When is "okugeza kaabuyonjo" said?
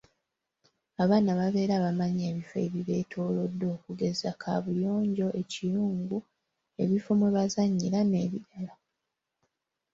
3.75-5.27